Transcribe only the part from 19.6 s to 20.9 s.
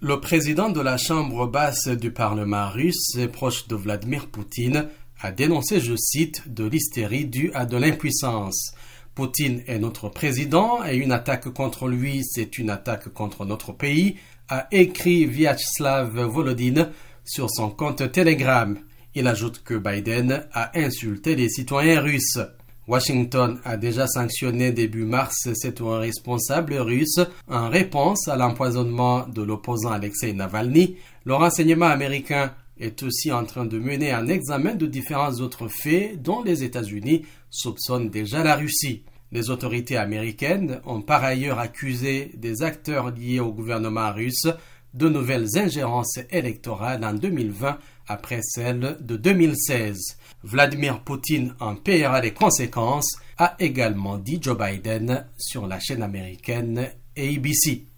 que Biden a